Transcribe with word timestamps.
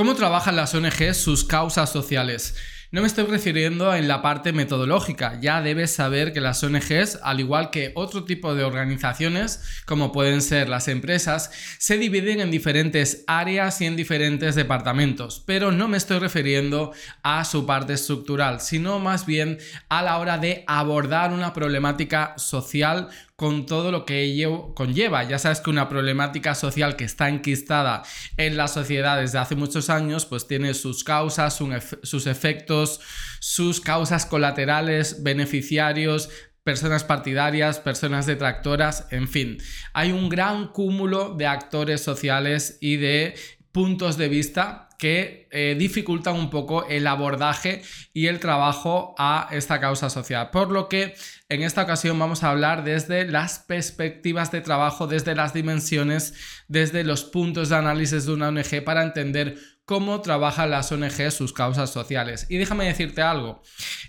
¿Cómo 0.00 0.14
trabajan 0.14 0.56
las 0.56 0.74
ONG 0.74 1.12
sus 1.12 1.44
causas 1.44 1.92
sociales? 1.92 2.54
No 2.90 3.02
me 3.02 3.06
estoy 3.06 3.26
refiriendo 3.26 3.94
en 3.94 4.08
la 4.08 4.22
parte 4.22 4.50
metodológica, 4.52 5.38
ya 5.42 5.60
debes 5.60 5.92
saber 5.92 6.32
que 6.32 6.40
las 6.40 6.64
ONGs, 6.64 7.18
al 7.22 7.38
igual 7.38 7.68
que 7.68 7.92
otro 7.94 8.24
tipo 8.24 8.54
de 8.54 8.64
organizaciones, 8.64 9.62
como 9.84 10.10
pueden 10.10 10.40
ser 10.40 10.70
las 10.70 10.88
empresas, 10.88 11.52
se 11.78 11.98
dividen 11.98 12.40
en 12.40 12.50
diferentes 12.50 13.24
áreas 13.26 13.82
y 13.82 13.86
en 13.86 13.94
diferentes 13.94 14.54
departamentos, 14.54 15.44
pero 15.46 15.70
no 15.70 15.86
me 15.86 15.98
estoy 15.98 16.18
refiriendo 16.18 16.92
a 17.22 17.44
su 17.44 17.66
parte 17.66 17.92
estructural, 17.92 18.60
sino 18.60 18.98
más 19.00 19.26
bien 19.26 19.58
a 19.90 20.02
la 20.02 20.16
hora 20.16 20.38
de 20.38 20.64
abordar 20.66 21.32
una 21.32 21.52
problemática 21.52 22.32
social 22.38 23.10
con 23.40 23.64
todo 23.64 23.90
lo 23.90 24.04
que 24.04 24.20
ello 24.20 24.74
conlleva. 24.74 25.24
Ya 25.24 25.38
sabes 25.38 25.62
que 25.62 25.70
una 25.70 25.88
problemática 25.88 26.54
social 26.54 26.94
que 26.94 27.04
está 27.04 27.30
enquistada 27.30 28.02
en 28.36 28.58
la 28.58 28.68
sociedad 28.68 29.18
desde 29.18 29.38
hace 29.38 29.56
muchos 29.56 29.88
años, 29.88 30.26
pues 30.26 30.46
tiene 30.46 30.74
sus 30.74 31.04
causas, 31.04 31.58
sus 32.02 32.26
efectos, 32.26 33.00
sus 33.40 33.80
causas 33.80 34.26
colaterales, 34.26 35.22
beneficiarios, 35.22 36.28
personas 36.64 37.02
partidarias, 37.02 37.78
personas 37.78 38.26
detractoras, 38.26 39.06
en 39.10 39.26
fin, 39.26 39.56
hay 39.94 40.12
un 40.12 40.28
gran 40.28 40.68
cúmulo 40.68 41.34
de 41.34 41.46
actores 41.46 42.02
sociales 42.02 42.76
y 42.82 42.98
de 42.98 43.36
puntos 43.72 44.18
de 44.18 44.28
vista 44.28 44.89
que 45.00 45.48
eh, 45.50 45.74
dificultan 45.78 46.36
un 46.36 46.50
poco 46.50 46.86
el 46.86 47.06
abordaje 47.06 47.80
y 48.12 48.26
el 48.26 48.38
trabajo 48.38 49.14
a 49.16 49.48
esta 49.50 49.80
causa 49.80 50.10
social. 50.10 50.50
Por 50.50 50.70
lo 50.70 50.90
que 50.90 51.14
en 51.48 51.62
esta 51.62 51.84
ocasión 51.84 52.18
vamos 52.18 52.44
a 52.44 52.50
hablar 52.50 52.84
desde 52.84 53.24
las 53.24 53.60
perspectivas 53.60 54.52
de 54.52 54.60
trabajo, 54.60 55.06
desde 55.06 55.34
las 55.34 55.54
dimensiones, 55.54 56.34
desde 56.68 57.02
los 57.02 57.24
puntos 57.24 57.70
de 57.70 57.76
análisis 57.76 58.26
de 58.26 58.32
una 58.32 58.48
ONG 58.48 58.84
para 58.84 59.02
entender 59.02 59.56
cómo 59.90 60.20
trabajan 60.20 60.70
las 60.70 60.92
ONG 60.92 61.32
sus 61.32 61.52
causas 61.52 61.90
sociales. 61.90 62.46
Y 62.48 62.58
déjame 62.58 62.84
decirte 62.84 63.22
algo, 63.22 63.60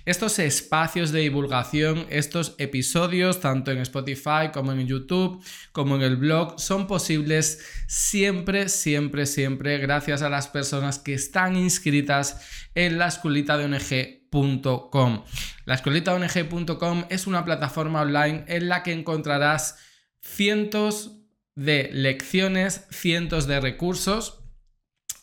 estos 0.05 0.37
espacios 0.37 1.11
de 1.11 1.21
divulgación, 1.21 2.05
estos 2.11 2.53
episodios, 2.59 3.39
tanto 3.39 3.71
en 3.71 3.79
Spotify 3.79 4.51
como 4.53 4.73
en 4.73 4.85
YouTube, 4.85 5.43
como 5.71 5.95
en 5.95 6.03
el 6.03 6.17
blog, 6.17 6.59
son 6.59 6.85
posibles 6.85 7.65
siempre, 7.87 8.69
siempre, 8.69 9.25
siempre 9.25 9.79
gracias 9.79 10.21
a 10.21 10.29
las 10.29 10.47
personas 10.47 10.99
que 10.99 11.15
están 11.15 11.55
inscritas 11.55 12.69
en 12.75 12.99
la 12.99 13.07
escuelita 13.07 13.57
de 13.57 13.65
ONG.com. 13.65 15.23
La 15.65 15.73
escuelita 15.73 16.15
de 16.15 16.23
ONG.com 16.23 17.05
es 17.09 17.25
una 17.25 17.43
plataforma 17.43 18.01
online 18.01 18.45
en 18.45 18.69
la 18.69 18.83
que 18.83 18.93
encontrarás 18.93 19.79
cientos 20.21 21.23
de 21.55 21.89
lecciones, 21.91 22.85
cientos 22.91 23.47
de 23.47 23.59
recursos 23.59 24.40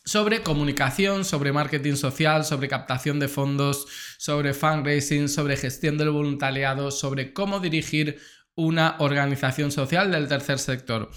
sobre 0.09 0.41
comunicación, 0.41 1.23
sobre 1.23 1.51
marketing 1.51 1.93
social, 1.93 2.43
sobre 2.43 2.67
captación 2.67 3.19
de 3.19 3.27
fondos, 3.27 3.85
sobre 4.17 4.55
fundraising, 4.55 5.29
sobre 5.29 5.55
gestión 5.55 5.99
del 5.99 6.09
voluntariado, 6.09 6.89
sobre 6.89 7.31
cómo 7.31 7.59
dirigir 7.59 8.19
una 8.55 8.95
organización 8.97 9.71
social 9.71 10.09
del 10.09 10.27
tercer 10.27 10.57
sector. 10.57 11.11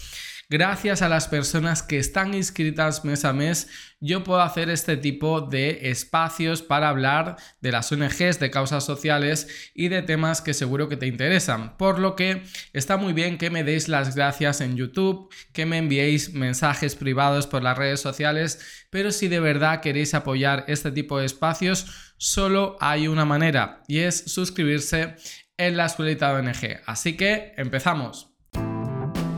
Gracias 0.53 1.00
a 1.00 1.08
las 1.08 1.28
personas 1.28 1.83
que 1.83 1.97
están 1.97 2.34
inscritas 2.34 3.06
mes 3.06 3.25
a 3.25 3.33
mes, 3.33 3.69
yo 4.00 4.22
puedo 4.22 4.42
hacer 4.42 4.69
este 4.69 4.98
tipo 4.98 5.41
de 5.41 5.89
espacios 5.89 6.61
para 6.61 6.91
hablar 6.91 7.36
de 7.62 7.72
las 7.72 7.91
ONGs, 7.91 8.39
de 8.39 8.50
causas 8.50 8.84
sociales 8.84 9.48
y 9.75 9.89
de 9.89 10.03
temas 10.03 10.42
que 10.42 10.53
seguro 10.53 10.91
que 10.91 10.98
te 10.98 11.06
interesan. 11.06 11.78
Por 11.78 11.98
lo 11.98 12.17
que 12.17 12.42
está 12.75 12.98
muy 12.98 13.14
bien 13.14 13.39
que 13.39 13.48
me 13.48 13.64
deis 13.64 13.89
las 13.89 14.14
gracias 14.14 14.61
en 14.61 14.77
YouTube, 14.77 15.33
que 15.55 15.64
me 15.64 15.78
enviéis 15.78 16.34
mensajes 16.34 16.97
privados 16.97 17.47
por 17.47 17.62
las 17.62 17.78
redes 17.78 18.00
sociales, 18.00 18.84
pero 18.91 19.11
si 19.11 19.28
de 19.28 19.41
verdad 19.41 19.80
queréis 19.80 20.12
apoyar 20.12 20.67
este 20.69 20.92
tipo 20.92 21.19
de 21.19 21.25
espacios, 21.25 22.12
solo 22.19 22.77
hay 22.78 23.08
una 23.08 23.25
manera 23.25 23.84
y 23.89 24.00
es 24.00 24.19
suscribirse 24.27 25.17
en 25.56 25.78
la 25.78 25.86
escuelita 25.86 26.34
ONG. 26.34 26.83
Así 26.84 27.17
que 27.17 27.55
empezamos 27.57 28.32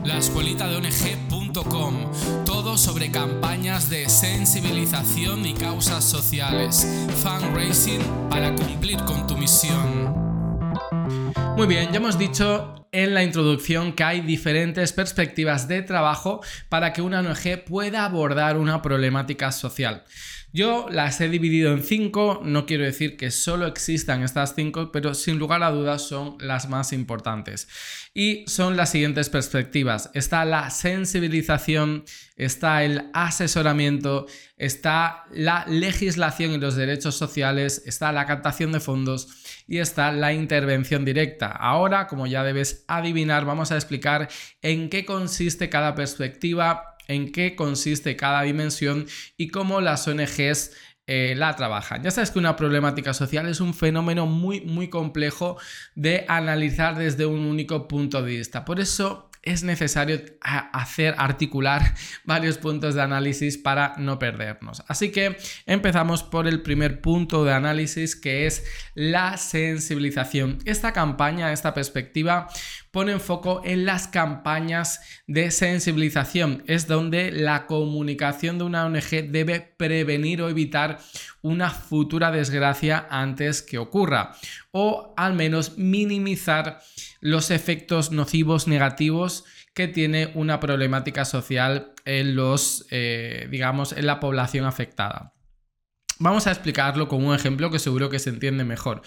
la 0.05 0.17
escuelita 0.17 0.67
de 0.67 0.77
ONG.com. 0.77 2.11
Todo 2.45 2.77
sobre 2.77 3.09
campañas 3.09 3.89
de 3.89 4.07
sensibilización 4.07 5.45
y 5.45 5.53
causas 5.53 6.03
sociales. 6.03 6.87
Fundraising 7.23 8.01
para 8.29 8.53
cumplir 8.53 8.97
con 9.05 9.25
tu 9.25 9.35
misión. 9.37 10.13
Muy 11.57 11.67
bien, 11.67 11.89
ya 11.91 11.97
hemos 11.97 12.17
dicho 12.17 12.87
en 12.91 13.13
la 13.13 13.23
introducción 13.23 13.93
que 13.93 14.03
hay 14.03 14.21
diferentes 14.21 14.93
perspectivas 14.93 15.67
de 15.67 15.81
trabajo 15.81 16.41
para 16.69 16.93
que 16.93 17.01
una 17.01 17.19
ONG 17.19 17.63
pueda 17.65 18.05
abordar 18.05 18.57
una 18.57 18.81
problemática 18.81 19.51
social. 19.51 20.03
Yo 20.55 20.87
las 20.89 21.19
he 21.19 21.27
dividido 21.27 21.73
en 21.73 21.83
cinco, 21.83 22.39
no 22.41 22.65
quiero 22.65 22.85
decir 22.85 23.17
que 23.17 23.29
solo 23.29 23.67
existan 23.67 24.23
estas 24.23 24.55
cinco, 24.55 24.89
pero 24.89 25.13
sin 25.13 25.37
lugar 25.37 25.61
a 25.63 25.69
dudas 25.69 26.07
son 26.07 26.37
las 26.39 26.69
más 26.69 26.93
importantes. 26.93 27.67
Y 28.13 28.45
son 28.47 28.77
las 28.77 28.89
siguientes 28.91 29.29
perspectivas. 29.29 30.09
Está 30.13 30.45
la 30.45 30.69
sensibilización, 30.69 32.05
está 32.37 32.85
el 32.85 33.09
asesoramiento, 33.13 34.27
está 34.55 35.25
la 35.29 35.65
legislación 35.67 36.53
y 36.53 36.57
los 36.57 36.77
derechos 36.77 37.15
sociales, 37.15 37.83
está 37.85 38.13
la 38.13 38.25
captación 38.25 38.71
de 38.71 38.79
fondos 38.79 39.27
y 39.67 39.79
está 39.79 40.13
la 40.13 40.31
intervención 40.31 41.03
directa. 41.03 41.47
Ahora, 41.47 42.07
como 42.07 42.27
ya 42.27 42.45
debes 42.45 42.85
adivinar, 42.87 43.43
vamos 43.43 43.73
a 43.73 43.75
explicar 43.75 44.29
en 44.61 44.89
qué 44.89 45.03
consiste 45.03 45.67
cada 45.67 45.95
perspectiva 45.95 46.94
en 47.07 47.31
qué 47.31 47.55
consiste 47.55 48.15
cada 48.15 48.41
dimensión 48.43 49.07
y 49.37 49.49
cómo 49.49 49.81
las 49.81 50.07
ONGs 50.07 50.71
eh, 51.07 51.35
la 51.37 51.55
trabajan. 51.55 52.01
Ya 52.01 52.09
sabes 52.09 52.31
que 52.31 52.39
una 52.39 52.55
problemática 52.55 53.13
social 53.13 53.47
es 53.47 53.59
un 53.59 53.75
fenómeno 53.75 54.25
muy, 54.25 54.61
muy 54.61 54.89
complejo 54.89 55.57
de 55.93 56.25
analizar 56.27 56.97
desde 56.97 57.27
un 57.27 57.41
único 57.41 57.87
punto 57.87 58.23
de 58.23 58.37
vista. 58.37 58.65
Por 58.65 58.79
eso 58.79 59.29
es 59.45 59.63
necesario 59.63 60.19
hacer 60.41 61.13
articular 61.19 61.93
varios 62.23 62.57
puntos 62.57 62.95
de 62.95 63.03
análisis 63.03 63.57
para 63.57 63.93
no 63.97 64.17
perdernos. 64.17 64.83
Así 64.87 65.11
que 65.11 65.37
empezamos 65.67 66.23
por 66.23 66.47
el 66.47 66.63
primer 66.63 66.99
punto 66.99 67.45
de 67.45 67.53
análisis 67.53 68.15
que 68.15 68.47
es 68.47 68.65
la 68.95 69.37
sensibilización. 69.37 70.57
Esta 70.65 70.91
campaña, 70.91 71.53
esta 71.53 71.75
perspectiva 71.75 72.47
pone 72.95 73.11
en 73.11 73.19
foco 73.19 73.61
en 73.65 73.85
las 73.85 74.07
campañas 74.07 75.01
de 75.27 75.51
sensibilización. 75.51 76.63
Es 76.65 76.87
donde 76.87 77.29
la 77.29 77.65
comunicación 77.65 78.57
de 78.57 78.63
una 78.63 78.85
ONG 78.85 79.31
debe 79.31 79.59
prevenir 79.59 80.41
o 80.41 80.47
evitar 80.47 80.99
una 81.41 81.71
futura 81.71 82.31
desgracia 82.31 83.05
antes 83.09 83.61
que 83.61 83.79
ocurra 83.79 84.31
o 84.71 85.13
al 85.17 85.33
menos 85.33 85.77
minimizar 85.77 86.79
los 87.19 87.51
efectos 87.51 88.13
nocivos 88.13 88.65
negativos 88.65 89.43
que 89.73 89.89
tiene 89.89 90.31
una 90.33 90.61
problemática 90.61 91.25
social 91.25 91.91
en 92.05 92.33
los, 92.37 92.87
eh, 92.91 93.49
digamos, 93.51 93.91
en 93.91 94.05
la 94.05 94.21
población 94.21 94.63
afectada. 94.63 95.33
Vamos 96.17 96.47
a 96.47 96.51
explicarlo 96.51 97.09
con 97.09 97.25
un 97.25 97.35
ejemplo 97.35 97.69
que 97.69 97.79
seguro 97.79 98.09
que 98.09 98.19
se 98.19 98.29
entiende 98.29 98.63
mejor. 98.63 99.01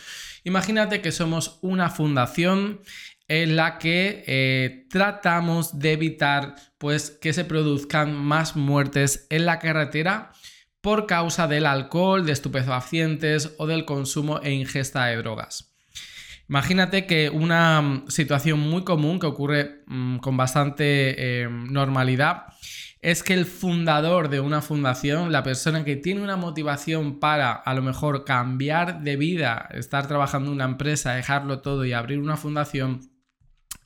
Imagínate 0.44 1.00
que 1.00 1.10
somos 1.10 1.58
una 1.62 1.88
fundación 1.88 2.82
en 3.28 3.56
la 3.56 3.78
que 3.78 4.24
eh, 4.26 4.86
tratamos 4.90 5.78
de 5.78 5.92
evitar 5.92 6.56
pues, 6.78 7.10
que 7.10 7.32
se 7.32 7.44
produzcan 7.44 8.14
más 8.14 8.56
muertes 8.56 9.26
en 9.30 9.44
la 9.44 9.58
carretera 9.58 10.32
por 10.80 11.06
causa 11.06 11.46
del 11.46 11.66
alcohol, 11.66 12.24
de 12.24 12.32
estupefacientes 12.32 13.54
o 13.58 13.66
del 13.66 13.84
consumo 13.84 14.40
e 14.42 14.52
ingesta 14.52 15.06
de 15.06 15.16
drogas. 15.16 15.74
Imagínate 16.48 17.04
que 17.04 17.28
una 17.28 17.82
mm, 17.82 18.08
situación 18.08 18.60
muy 18.60 18.82
común 18.82 19.18
que 19.18 19.26
ocurre 19.26 19.82
mm, 19.86 20.18
con 20.18 20.36
bastante 20.36 21.42
eh, 21.42 21.48
normalidad 21.50 22.46
es 23.00 23.22
que 23.22 23.34
el 23.34 23.44
fundador 23.44 24.28
de 24.28 24.40
una 24.40 24.60
fundación, 24.60 25.30
la 25.30 25.42
persona 25.42 25.84
que 25.84 25.96
tiene 25.96 26.22
una 26.22 26.36
motivación 26.36 27.20
para 27.20 27.52
a 27.52 27.74
lo 27.74 27.82
mejor 27.82 28.24
cambiar 28.24 29.02
de 29.02 29.16
vida, 29.16 29.68
estar 29.72 30.08
trabajando 30.08 30.48
en 30.48 30.54
una 30.54 30.64
empresa, 30.64 31.12
dejarlo 31.12 31.60
todo 31.60 31.84
y 31.84 31.92
abrir 31.92 32.18
una 32.18 32.36
fundación, 32.36 33.00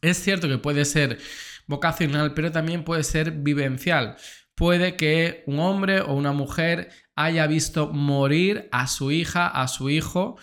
es 0.02 0.22
cierto 0.22 0.49
que 0.49 0.58
puede 0.58 0.84
ser 0.84 1.19
vocacional, 1.66 2.34
pero 2.34 2.52
también 2.52 2.84
puede 2.84 3.04
ser 3.04 3.31
vivencial. 3.31 4.16
Puede 4.54 4.96
que 4.96 5.44
un 5.46 5.60
hombre 5.60 6.00
o 6.00 6.14
una 6.14 6.32
mujer 6.32 6.90
haya 7.16 7.46
visto 7.46 7.88
morir 7.88 8.69
a 8.72 8.87
su 8.87 9.10
hija, 9.10 9.46
a 9.46 9.69
su 9.69 9.88
hijo, 9.88 10.37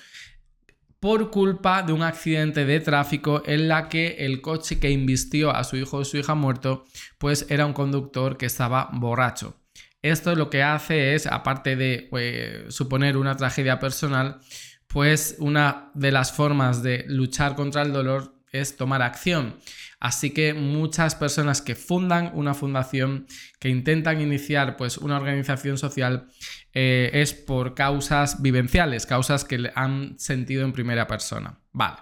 por 1.00 1.29
culpa 1.29 1.83
de 1.83 1.94
un 1.94 2.01
accidente 2.01 2.65
de 2.65 2.79
tráfico 2.79 3.44
en 3.45 3.67
la 3.67 3.88
que 3.88 4.17
el 4.19 4.41
coche 4.41 4.79
que 4.79 4.89
invistió 4.89 5.51
a 5.51 5.63
su 5.63 5.77
hijo 5.77 5.97
o 5.97 6.06
su 6.06 6.17
hija 6.17 6.35
muerto, 6.35 6.85
pues 7.17 7.45
era 7.50 7.65
un 7.65 7.73
conductor 7.73 8.38
que 8.38 8.45
estaba 8.45 8.89
borracho. 8.91 9.61
Esto 10.01 10.35
lo 10.35 10.50
que 10.50 10.63
hace 10.63 11.13
es, 11.15 11.27
aparte 11.27 11.75
de 11.75 12.07
pues, 12.09 12.73
suponer 12.73 13.17
una 13.17 13.35
tragedia 13.35 13.79
personal, 13.79 14.39
pues 14.88 15.35
una 15.39 15.91
de 15.94 16.11
las 16.11 16.31
formas 16.31 16.81
de 16.83 17.06
luchar 17.07 17.56
contra 17.56 17.81
el 17.81 17.94
dolor 17.94 18.38
es 18.51 18.78
tomar 18.78 19.01
acción. 19.01 19.57
Así 20.00 20.31
que 20.31 20.54
muchas 20.54 21.16
personas 21.16 21.62
que 21.62 21.75
fundan 21.75 22.31
una 22.34 22.54
fundación, 22.54 23.28
que 23.60 23.69
intentan 23.69 24.22
iniciar 24.22 24.78
pues 24.78 24.98
una 24.98 25.18
organización 25.18 25.78
social, 25.78 26.28
eh, 26.74 27.12
es 27.13 27.34
por 27.34 27.75
causas 27.75 28.42
vivenciales, 28.42 29.06
causas 29.06 29.44
que 29.44 29.72
han 29.75 30.18
sentido 30.18 30.63
en 30.63 30.74
primera 30.74 31.07
persona. 31.07 31.60
Vale. 31.72 31.98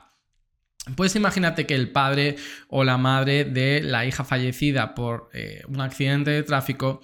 Pues 0.96 1.16
imagínate 1.16 1.66
que 1.66 1.76
el 1.76 1.92
padre 1.92 2.38
o 2.70 2.84
la 2.84 2.98
madre 2.98 3.44
de 3.44 3.82
la 3.82 4.06
hija 4.06 4.24
fallecida 4.24 4.96
por 4.96 5.30
eh, 5.34 5.62
un 5.68 5.82
accidente 5.82 6.32
de 6.32 6.44
tráfico 6.44 7.02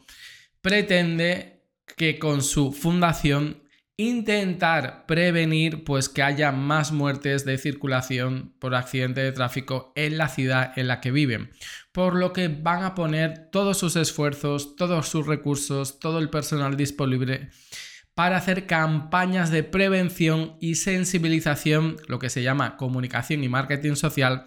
pretende 0.62 1.66
que 1.98 2.18
con 2.18 2.42
su 2.42 2.72
fundación 2.72 3.63
intentar 3.98 5.06
prevenir 5.06 5.84
pues 5.84 6.10
que 6.10 6.24
haya 6.24 6.52
más 6.52 6.92
muertes 6.92 7.46
de 7.46 7.58
circulación 7.58 8.54
por 8.60 8.74
accidente 8.74 9.22
de 9.22 9.32
tráfico 9.32 9.94
en 9.96 10.18
la 10.18 10.30
ciudad 10.30 10.74
en 10.78 10.88
la 10.88 11.00
que 11.00 11.12
viven, 11.12 11.52
por 11.92 12.16
lo 12.16 12.34
que 12.34 12.48
van 12.48 12.84
a 12.84 12.96
poner 12.96 13.50
todos 13.52 13.78
sus 13.78 13.96
esfuerzos, 13.96 14.76
todos 14.76 15.08
sus 15.08 15.28
recursos, 15.28 16.00
todo 16.00 16.20
el 16.20 16.30
personal 16.30 16.76
disponible 16.76 17.52
para 18.16 18.38
hacer 18.38 18.68
campañas 18.68 19.50
de 19.50 19.64
prevención 19.64 20.58
y 20.60 20.76
sensibilización, 20.76 21.98
lo 22.08 22.20
que 22.20 22.30
se 22.30 22.44
llama 22.44 22.78
comunicación 22.78 23.44
y 23.44 23.50
marketing 23.50 23.96
social, 23.96 24.46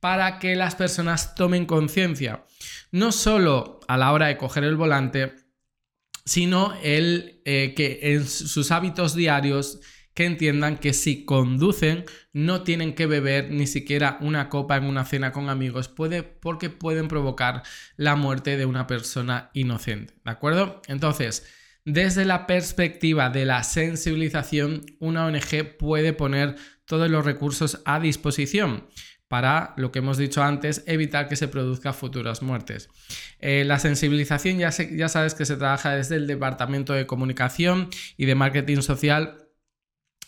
para 0.00 0.38
que 0.38 0.56
las 0.56 0.74
personas 0.74 1.34
tomen 1.34 1.66
conciencia, 1.66 2.44
no 2.90 3.12
solo 3.12 3.80
a 3.88 3.96
la 3.96 4.12
hora 4.12 4.26
de 4.26 4.36
coger 4.36 4.64
el 4.64 4.76
volante, 4.76 5.34
sino 6.26 6.74
el 6.82 7.40
eh, 7.46 7.72
que 7.74 8.00
en 8.02 8.26
sus 8.26 8.70
hábitos 8.70 9.14
diarios 9.14 9.80
que 10.12 10.24
entiendan 10.24 10.78
que 10.78 10.92
si 10.92 11.24
conducen 11.24 12.04
no 12.32 12.62
tienen 12.62 12.94
que 12.94 13.06
beber 13.06 13.50
ni 13.50 13.66
siquiera 13.66 14.18
una 14.20 14.48
copa 14.48 14.76
en 14.76 14.84
una 14.84 15.04
cena 15.04 15.30
con 15.30 15.48
amigos 15.50 15.88
puede, 15.88 16.22
porque 16.22 16.70
pueden 16.70 17.06
provocar 17.06 17.62
la 17.96 18.16
muerte 18.16 18.56
de 18.56 18.66
una 18.66 18.86
persona 18.86 19.50
inocente, 19.52 20.14
¿de 20.24 20.30
acuerdo? 20.30 20.80
Entonces, 20.88 21.46
desde 21.84 22.24
la 22.24 22.46
perspectiva 22.46 23.30
de 23.30 23.44
la 23.44 23.62
sensibilización, 23.62 24.86
una 24.98 25.26
ONG 25.26 25.76
puede 25.78 26.12
poner 26.12 26.56
todos 26.86 27.10
los 27.10 27.24
recursos 27.24 27.82
a 27.84 28.00
disposición 28.00 28.88
para, 29.28 29.74
lo 29.76 29.90
que 29.90 29.98
hemos 29.98 30.18
dicho 30.18 30.42
antes, 30.42 30.84
evitar 30.86 31.28
que 31.28 31.36
se 31.36 31.48
produzcan 31.48 31.94
futuras 31.94 32.42
muertes. 32.42 32.88
Eh, 33.40 33.64
la 33.66 33.78
sensibilización 33.78 34.58
ya, 34.58 34.70
sabes 35.08 35.34
que 35.34 35.44
se 35.44 35.56
trabaja 35.56 35.96
desde 35.96 36.16
el 36.16 36.26
Departamento 36.26 36.92
de 36.92 37.06
Comunicación 37.06 37.88
y 38.16 38.26
de 38.26 38.34
Marketing 38.34 38.82
Social 38.82 39.46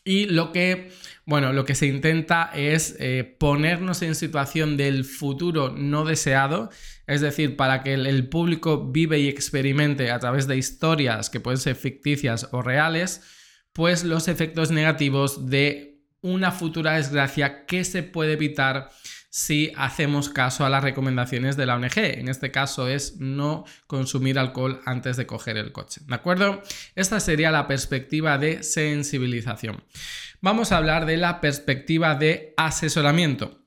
y 0.05 0.25
lo 0.25 0.53
que, 0.53 0.91
bueno, 1.27 1.53
lo 1.53 1.67
que 1.67 1.75
se 1.75 1.87
intenta 1.87 2.51
es 2.55 2.97
eh, 2.99 3.37
ponernos 3.39 4.01
en 4.01 4.15
situación 4.15 4.79
del 4.79 5.05
futuro 5.05 5.71
no 5.77 6.05
deseado, 6.07 6.71
es 7.07 7.21
decir, 7.21 7.57
para 7.57 7.83
que 7.83 7.93
el, 7.93 8.29
público 8.29 8.91
vive 8.91 9.19
y 9.19 9.29
experimente 9.29 10.11
a 10.11 10.19
través 10.19 10.47
de 10.47 10.57
historias 10.57 11.29
que 11.29 11.41
pueden 11.41 11.59
ser 11.59 11.77
ficticias 11.77 12.49
o 12.53 12.63
reales, 12.63 13.21
pues 13.75 14.03
los 14.03 14.29
efectos 14.29 14.71
negativos 14.71 15.51
de 15.51 15.98
una 16.21 16.53
futura 16.53 16.95
desgracia 16.95 17.67
que 17.67 17.85
se 17.85 18.03
puede 18.03 18.33
evitar 18.33 18.91
si 19.31 19.73
hacemos 19.77 20.31
caso 20.31 20.65
a 20.65 20.71
las 20.71 20.83
recomendaciones 20.83 21.57
de 21.57 21.67
la 21.67 21.77
ONG. 21.77 21.99
En 21.99 22.29
este 22.29 22.51
caso 22.51 22.89
es 22.89 23.19
no 23.19 23.65
consumir 23.87 24.39
alcohol 24.39 24.81
antes 24.87 25.17
de 25.17 25.27
coger 25.27 25.57
el 25.57 25.73
coche. 25.73 26.01
¿De 26.07 26.15
acuerdo? 26.15 26.63
Esta 26.95 27.21
sería 27.21 27.51
la 27.51 27.69
perspectiva 27.69 28.39
de 28.39 28.63
sensibilización. 28.63 29.85
Vamos 30.41 30.73
a 30.73 30.79
hablar 30.79 31.07
de 31.07 31.19
la 31.19 31.41
perspectiva 31.41 32.15
de 32.15 32.55
asesoramiento. 32.57 33.65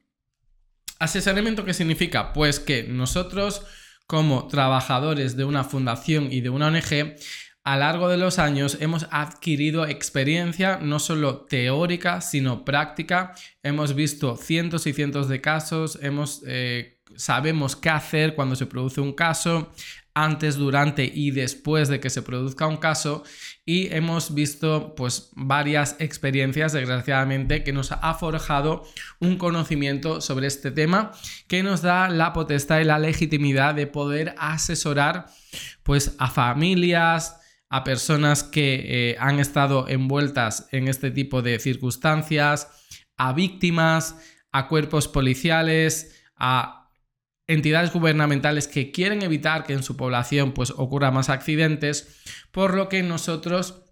¿Asesoramiento 0.99 1.65
qué 1.65 1.73
significa? 1.73 2.33
Pues 2.33 2.59
que 2.59 2.83
nosotros 2.83 3.65
como 4.07 4.47
trabajadores 4.47 5.37
de 5.37 5.45
una 5.45 5.63
fundación 5.63 6.31
y 6.31 6.41
de 6.41 6.49
una 6.49 6.67
ONG 6.67 7.15
a 7.63 7.75
lo 7.75 7.81
largo 7.81 8.09
de 8.09 8.17
los 8.17 8.39
años 8.39 8.77
hemos 8.79 9.07
adquirido 9.11 9.85
experiencia 9.85 10.79
no 10.81 10.99
solo 10.99 11.41
teórica, 11.41 12.21
sino 12.21 12.65
práctica. 12.65 13.33
Hemos 13.61 13.93
visto 13.93 14.35
cientos 14.35 14.87
y 14.87 14.93
cientos 14.93 15.29
de 15.29 15.41
casos, 15.41 15.99
hemos, 16.01 16.41
eh, 16.47 16.99
sabemos 17.15 17.75
qué 17.75 17.89
hacer 17.89 18.33
cuando 18.33 18.55
se 18.55 18.65
produce 18.65 18.99
un 18.99 19.13
caso, 19.13 19.71
antes, 20.13 20.55
durante 20.57 21.05
y 21.05 21.31
después 21.31 21.87
de 21.87 21.99
que 21.99 22.09
se 22.09 22.21
produzca 22.21 22.67
un 22.67 22.77
caso 22.77 23.23
y 23.65 23.93
hemos 23.93 24.33
visto 24.33 24.93
pues 24.95 25.29
varias 25.35 25.95
experiencias 25.99 26.73
desgraciadamente 26.73 27.63
que 27.63 27.71
nos 27.71 27.91
ha 27.93 28.13
forjado 28.15 28.83
un 29.19 29.37
conocimiento 29.37 30.19
sobre 30.19 30.47
este 30.47 30.71
tema 30.71 31.11
que 31.47 31.63
nos 31.63 31.81
da 31.81 32.09
la 32.09 32.33
potestad 32.33 32.79
y 32.79 32.83
la 32.83 32.99
legitimidad 32.99 33.73
de 33.73 33.87
poder 33.87 34.35
asesorar 34.37 35.27
pues 35.83 36.15
a 36.17 36.29
familias, 36.29 37.40
a 37.71 37.85
personas 37.85 38.43
que 38.43 39.11
eh, 39.11 39.15
han 39.17 39.39
estado 39.39 39.87
envueltas 39.87 40.67
en 40.71 40.89
este 40.89 41.09
tipo 41.09 41.41
de 41.41 41.57
circunstancias, 41.57 42.67
a 43.15 43.31
víctimas, 43.31 44.17
a 44.51 44.67
cuerpos 44.67 45.07
policiales, 45.07 46.21
a 46.35 46.89
entidades 47.47 47.93
gubernamentales 47.93 48.67
que 48.67 48.91
quieren 48.91 49.21
evitar 49.21 49.63
que 49.63 49.71
en 49.71 49.83
su 49.83 49.95
población 49.95 50.51
pues 50.51 50.71
ocurra 50.71 51.11
más 51.11 51.29
accidentes, 51.29 52.21
por 52.51 52.73
lo 52.73 52.89
que 52.89 53.03
nosotros 53.03 53.85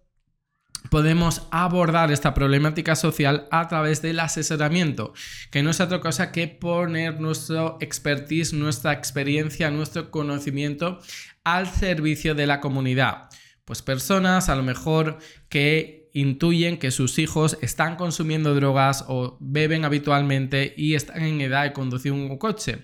podemos 0.90 1.48
abordar 1.50 2.12
esta 2.12 2.34
problemática 2.34 2.98
social 2.98 3.48
a 3.50 3.70
través 3.70 4.02
del 4.02 4.20
asesoramiento, 4.20 5.14
que 5.52 5.64
no 5.64 5.70
es 5.70 5.80
otra 5.80 6.02
cosa 6.02 6.34
que 6.34 6.50
poner 6.50 7.22
nuestro 7.22 7.78
expertise, 7.80 8.52
nuestra 8.52 8.92
experiencia, 8.92 9.72
nuestro 9.72 10.12
conocimiento 10.12 11.00
al 11.46 11.68
servicio 11.68 12.36
de 12.36 12.46
la 12.46 12.60
comunidad. 12.60 13.30
Pues 13.70 13.84
personas 13.84 14.50
a 14.50 14.56
lo 14.56 14.64
mejor 14.64 15.20
que 15.48 16.10
intuyen 16.12 16.80
que 16.80 16.90
sus 16.90 17.20
hijos 17.20 17.56
están 17.62 17.98
consumiendo 17.98 18.56
drogas 18.56 19.06
o 19.08 19.38
beben 19.40 19.86
habitualmente 19.86 20.74
y 20.76 20.96
están 20.96 21.22
en 21.22 21.40
edad 21.40 21.66
de 21.66 21.74
conducir 21.74 22.12
un 22.12 22.36
coche. 22.40 22.80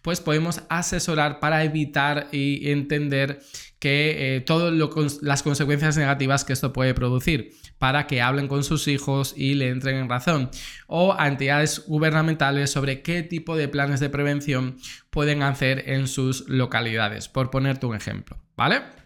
Pues 0.00 0.22
podemos 0.22 0.62
asesorar 0.70 1.40
para 1.40 1.62
evitar 1.62 2.28
y 2.32 2.70
entender 2.70 3.42
que 3.78 4.36
eh, 4.36 4.40
todas 4.40 4.72
las 5.20 5.42
consecuencias 5.42 5.98
negativas 5.98 6.46
que 6.46 6.54
esto 6.54 6.72
puede 6.72 6.94
producir 6.94 7.52
para 7.76 8.06
que 8.06 8.22
hablen 8.22 8.48
con 8.48 8.64
sus 8.64 8.88
hijos 8.88 9.34
y 9.36 9.56
le 9.56 9.68
entren 9.68 9.96
en 9.96 10.08
razón 10.08 10.50
o 10.86 11.14
a 11.18 11.28
entidades 11.28 11.84
gubernamentales 11.86 12.70
sobre 12.70 13.02
qué 13.02 13.22
tipo 13.22 13.58
de 13.58 13.68
planes 13.68 14.00
de 14.00 14.08
prevención 14.08 14.78
pueden 15.10 15.42
hacer 15.42 15.90
en 15.90 16.08
sus 16.08 16.48
localidades, 16.48 17.28
por 17.28 17.50
ponerte 17.50 17.84
un 17.84 17.94
ejemplo, 17.94 18.38
¿vale? 18.56 18.99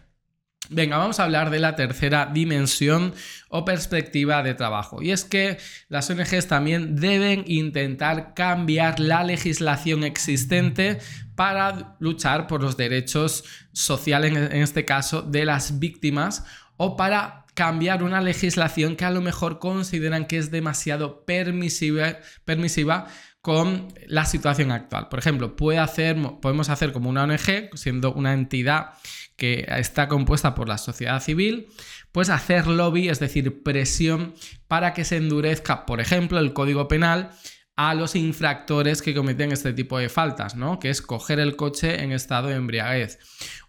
Venga, 0.69 0.97
vamos 0.97 1.19
a 1.19 1.23
hablar 1.23 1.49
de 1.49 1.59
la 1.59 1.75
tercera 1.75 2.29
dimensión 2.33 3.13
o 3.49 3.65
perspectiva 3.65 4.41
de 4.43 4.53
trabajo. 4.55 5.01
Y 5.01 5.11
es 5.11 5.23
que 5.23 5.57
las 5.89 6.09
ONGs 6.09 6.47
también 6.47 6.95
deben 6.95 7.43
intentar 7.47 8.33
cambiar 8.33 8.99
la 8.99 9.23
legislación 9.23 10.03
existente 10.03 10.99
para 11.35 11.95
luchar 11.99 12.47
por 12.47 12.61
los 12.61 12.77
derechos 12.77 13.43
sociales, 13.73 14.35
en 14.35 14.61
este 14.61 14.85
caso, 14.85 15.21
de 15.21 15.45
las 15.45 15.79
víctimas 15.79 16.45
o 16.77 16.97
para 16.97 17.44
cambiar 17.55 18.03
una 18.03 18.21
legislación 18.21 18.95
que 18.95 19.05
a 19.05 19.11
lo 19.11 19.21
mejor 19.21 19.59
consideran 19.59 20.27
que 20.27 20.37
es 20.37 20.51
demasiado 20.51 21.25
permisiva, 21.25 23.07
con 23.41 23.93
la 24.07 24.25
situación 24.25 24.71
actual. 24.71 25.07
Por 25.07 25.19
ejemplo, 25.19 25.55
puede 25.55 25.77
hacer, 25.77 26.17
podemos 26.41 26.69
hacer 26.69 26.91
como 26.91 27.11
una 27.11 27.25
ONG, 27.25 27.69
siendo 27.75 28.11
una 28.11 28.33
entidad 28.33 28.93
que 29.35 29.67
está 29.67 30.07
compuesta 30.07 30.55
por 30.55 30.67
la 30.67 30.79
sociedad 30.79 31.21
civil, 31.21 31.67
pues 32.11 32.31
hacer 32.31 32.65
lobby, 32.65 33.07
es 33.07 33.19
decir, 33.19 33.61
presión 33.61 34.33
para 34.67 34.93
que 34.93 35.05
se 35.05 35.17
endurezca, 35.17 35.85
por 35.85 36.01
ejemplo, 36.01 36.39
el 36.39 36.53
código 36.53 36.87
penal 36.87 37.29
a 37.75 37.93
los 37.93 38.15
infractores 38.15 39.03
que 39.03 39.13
cometen 39.13 39.51
este 39.51 39.73
tipo 39.73 39.99
de 39.99 40.09
faltas, 40.09 40.55
¿no? 40.55 40.79
Que 40.79 40.89
es 40.89 41.03
coger 41.03 41.39
el 41.39 41.55
coche 41.55 42.01
en 42.03 42.13
estado 42.13 42.47
de 42.47 42.55
embriaguez. 42.55 43.19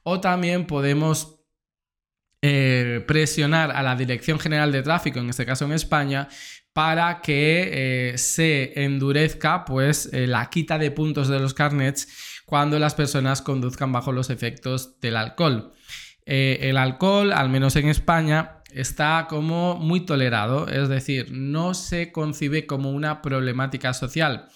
O 0.05 0.21
también 0.21 0.67
podemos 0.67 1.36
eh, 2.49 3.01
presionar 3.01 3.73
a 3.73 3.83
la 3.83 3.97
Dirección 3.97 4.39
General 4.39 4.71
de 4.71 4.81
Tráfico, 4.81 5.19
en 5.19 5.29
este 5.29 5.45
caso 5.45 5.65
en 5.65 5.73
España, 5.73 6.29
para 6.73 7.21
que 7.21 8.13
eh, 8.13 8.19
se 8.19 8.85
endurezca 8.85 9.65
pues 9.65 10.09
eh, 10.13 10.29
la 10.29 10.49
quita 10.49 10.79
de 10.79 10.93
puntos 10.93 11.27
de 11.27 11.41
los 11.41 11.55
carnets 11.55 12.07
cuando 12.45 12.79
las 12.79 12.95
personas 12.95 13.43
conduzcan 13.43 13.91
bajo 13.91 14.13
los 14.13 14.31
efectos 14.31 15.01
del 15.01 15.17
alcohol. 15.17 15.73
El 16.25 16.77
alcohol, 16.77 17.33
al 17.33 17.49
menos 17.49 17.75
en 17.75 17.89
España, 17.89 18.63
está 18.71 19.27
como 19.29 19.77
muy 19.77 20.07
tolerado, 20.07 20.69
es 20.69 20.89
decir, 20.89 21.33
no 21.33 21.75
se 21.75 22.13
concibe 22.13 22.67
como 22.67 22.91
una 22.91 23.23
problemática 23.23 23.93
social. 23.93 24.49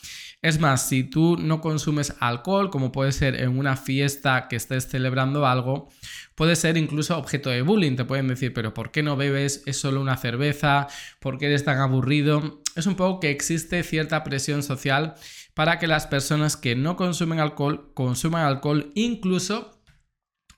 Es 0.42 0.58
más, 0.58 0.88
si 0.88 1.04
tú 1.04 1.36
no 1.38 1.60
consumes 1.60 2.14
alcohol, 2.18 2.70
como 2.70 2.92
puede 2.92 3.12
ser 3.12 3.38
en 3.38 3.58
una 3.58 3.76
fiesta 3.76 4.48
que 4.48 4.56
estés 4.56 4.88
celebrando 4.88 5.46
algo, 5.46 5.90
puede 6.34 6.56
ser 6.56 6.78
incluso 6.78 7.18
objeto 7.18 7.50
de 7.50 7.60
bullying. 7.60 7.96
Te 7.96 8.06
pueden 8.06 8.28
decir, 8.28 8.54
pero 8.54 8.72
¿por 8.72 8.90
qué 8.90 9.02
no 9.02 9.16
bebes? 9.16 9.62
Es 9.66 9.78
solo 9.78 10.00
una 10.00 10.16
cerveza, 10.16 10.88
¿por 11.18 11.36
qué 11.36 11.46
eres 11.46 11.64
tan 11.64 11.78
aburrido? 11.78 12.62
Es 12.74 12.86
un 12.86 12.94
poco 12.94 13.20
que 13.20 13.30
existe 13.30 13.82
cierta 13.82 14.24
presión 14.24 14.62
social 14.62 15.14
para 15.52 15.78
que 15.78 15.86
las 15.86 16.06
personas 16.06 16.56
que 16.56 16.74
no 16.74 16.96
consumen 16.96 17.38
alcohol 17.38 17.92
consuman 17.92 18.46
alcohol 18.46 18.92
incluso 18.94 19.82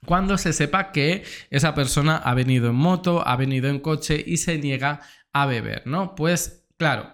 cuando 0.07 0.39
se 0.39 0.53
sepa 0.53 0.93
que 0.93 1.25
esa 1.51 1.75
persona 1.75 2.17
ha 2.17 2.35
venido 2.35 2.71
en 2.71 2.77
moto, 2.77 3.27
ha 3.27 3.37
venido 3.37 3.69
en 3.69 3.81
coche 3.81 4.23
y 4.25 4.37
se 4.37 4.59
niega 4.59 5.01
a 5.33 5.47
beber, 5.47 5.87
¿no? 5.87 6.15
Pues 6.15 6.67
claro, 6.77 7.13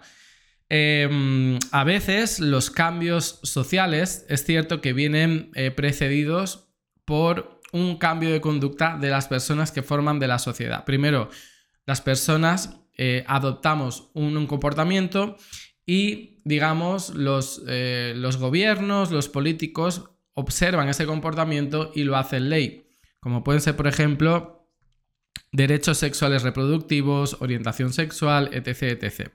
em, 0.69 1.57
a 1.71 1.83
veces 1.83 2.39
los 2.39 2.69
cambios 2.69 3.39
sociales 3.43 4.25
es 4.29 4.45
cierto 4.45 4.81
que 4.81 4.93
vienen 4.93 5.51
eh, 5.55 5.71
precedidos 5.71 6.69
por 7.05 7.59
un 7.71 7.97
cambio 7.97 8.31
de 8.31 8.41
conducta 8.41 8.97
de 8.97 9.09
las 9.09 9.27
personas 9.27 9.71
que 9.71 9.83
forman 9.83 10.19
de 10.19 10.27
la 10.27 10.39
sociedad. 10.39 10.85
Primero, 10.85 11.29
las 11.85 12.01
personas 12.01 12.77
eh, 12.97 13.23
adoptamos 13.27 14.09
un, 14.13 14.45
comportamiento 14.47 15.37
y, 15.85 16.41
digamos, 16.43 17.09
los, 17.15 17.63
eh, 17.67 18.13
los 18.15 18.37
gobiernos, 18.37 19.11
los 19.11 19.29
políticos 19.29 20.09
observan 20.33 20.89
ese 20.89 21.05
comportamiento 21.05 21.91
y 21.95 22.03
lo 22.03 22.15
hacen 22.15 22.49
ley, 22.49 22.87
como 23.19 23.43
pueden 23.43 23.61
ser, 23.61 23.75
por 23.75 23.87
ejemplo, 23.87 24.67
derechos 25.51 25.97
sexuales 25.97 26.43
reproductivos, 26.43 27.37
orientación 27.39 27.93
sexual, 27.93 28.49
etc. 28.53 29.01
etc. 29.01 29.31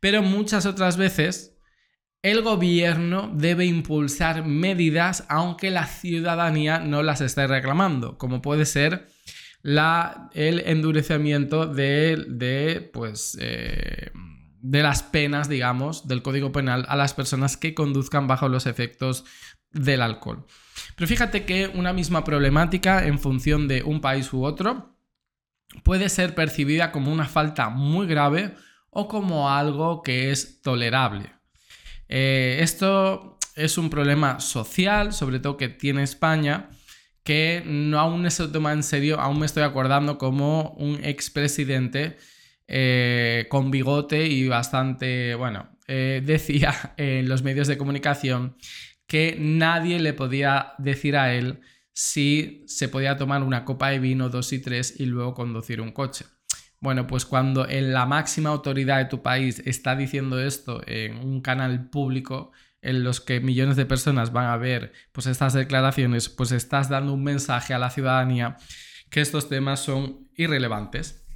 Pero 0.00 0.22
muchas 0.22 0.66
otras 0.66 0.96
veces 0.96 1.56
el 2.22 2.42
gobierno 2.42 3.30
debe 3.34 3.64
impulsar 3.64 4.44
medidas 4.44 5.24
aunque 5.28 5.70
la 5.70 5.86
ciudadanía 5.86 6.78
no 6.78 7.02
las 7.02 7.20
esté 7.20 7.46
reclamando, 7.46 8.18
como 8.18 8.42
puede 8.42 8.66
ser 8.66 9.08
la, 9.62 10.30
el 10.34 10.60
endurecimiento 10.60 11.66
de, 11.66 12.24
de 12.28 12.90
pues, 12.92 13.36
eh, 13.40 14.10
de 14.62 14.82
las 14.82 15.02
penas, 15.02 15.48
digamos, 15.48 16.08
del 16.08 16.22
Código 16.22 16.52
Penal 16.52 16.84
a 16.88 16.96
las 16.96 17.14
personas 17.14 17.56
que 17.56 17.74
conduzcan 17.74 18.26
bajo 18.26 18.48
los 18.48 18.66
efectos 18.66 19.24
del 19.70 20.02
alcohol. 20.02 20.46
Pero 20.96 21.08
fíjate 21.08 21.44
que 21.44 21.68
una 21.68 21.92
misma 21.92 22.24
problemática 22.24 23.06
en 23.06 23.18
función 23.18 23.68
de 23.68 23.82
un 23.82 24.00
país 24.00 24.32
u 24.32 24.44
otro 24.44 24.96
puede 25.84 26.08
ser 26.08 26.34
percibida 26.34 26.92
como 26.92 27.12
una 27.12 27.26
falta 27.26 27.68
muy 27.68 28.06
grave 28.06 28.54
o 28.90 29.08
como 29.08 29.50
algo 29.50 30.02
que 30.02 30.30
es 30.30 30.62
tolerable. 30.62 31.32
Eh, 32.08 32.58
esto 32.60 33.38
es 33.54 33.78
un 33.78 33.90
problema 33.90 34.40
social, 34.40 35.12
sobre 35.12 35.38
todo 35.38 35.56
que 35.56 35.68
tiene 35.68 36.02
España, 36.02 36.70
que 37.22 37.62
no 37.64 38.00
aún 38.00 38.28
se 38.30 38.48
toma 38.48 38.72
en 38.72 38.82
serio, 38.82 39.20
aún 39.20 39.38
me 39.38 39.46
estoy 39.46 39.62
acordando 39.62 40.18
como 40.18 40.70
un 40.78 41.04
expresidente 41.04 42.16
eh, 42.66 43.46
con 43.48 43.70
bigote 43.70 44.26
y 44.26 44.48
bastante, 44.48 45.34
bueno, 45.34 45.76
eh, 45.86 46.22
decía 46.26 46.94
en 46.96 47.28
los 47.28 47.42
medios 47.42 47.68
de 47.68 47.78
comunicación 47.78 48.56
que 49.06 49.36
nadie 49.38 49.98
le 50.00 50.12
podía 50.12 50.74
decir 50.78 51.16
a 51.16 51.34
él 51.34 51.60
si 51.92 52.64
se 52.66 52.88
podía 52.88 53.16
tomar 53.16 53.42
una 53.42 53.64
copa 53.64 53.90
de 53.90 53.98
vino, 53.98 54.28
dos 54.28 54.52
y 54.52 54.60
tres 54.60 54.94
y 54.98 55.06
luego 55.06 55.34
conducir 55.34 55.80
un 55.80 55.92
coche. 55.92 56.24
Bueno, 56.80 57.06
pues 57.06 57.26
cuando 57.26 57.68
en 57.68 57.92
la 57.92 58.06
máxima 58.06 58.50
autoridad 58.50 58.98
de 58.98 59.04
tu 59.04 59.22
país 59.22 59.62
está 59.66 59.96
diciendo 59.96 60.40
esto 60.40 60.80
en 60.86 61.18
un 61.18 61.42
canal 61.42 61.90
público, 61.90 62.52
en 62.82 63.04
los 63.04 63.20
que 63.20 63.40
millones 63.40 63.76
de 63.76 63.84
personas 63.84 64.32
van 64.32 64.46
a 64.46 64.56
ver 64.56 64.92
pues 65.12 65.26
estas 65.26 65.52
declaraciones, 65.52 66.28
pues 66.28 66.52
estás 66.52 66.88
dando 66.88 67.12
un 67.12 67.22
mensaje 67.22 67.74
a 67.74 67.78
la 67.78 67.90
ciudadanía 67.90 68.56
que 69.10 69.20
estos 69.20 69.48
temas 69.48 69.80
son 69.80 70.30
irrelevantes. 70.36 71.26